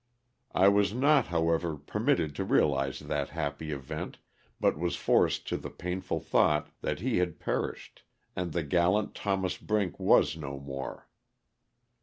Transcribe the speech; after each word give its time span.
I 0.55 0.67
was 0.67 0.95
not, 0.95 1.27
however, 1.27 1.77
permitted 1.77 2.33
to 2.33 2.43
realize 2.43 3.01
that 3.01 3.29
happy 3.29 3.69
event 3.71 4.17
but 4.59 4.75
was 4.75 4.95
forced 4.95 5.47
to 5.49 5.57
the 5.57 5.69
painful 5.69 6.19
thought 6.21 6.69
that 6.81 7.01
he 7.01 7.17
had 7.17 7.39
perished, 7.39 8.01
and 8.35 8.51
the 8.51 8.63
gallant 8.63 9.13
Thos. 9.15 9.59
Brink 9.59 9.99
was 9.99 10.35
no 10.35 10.59
more. 10.59 11.07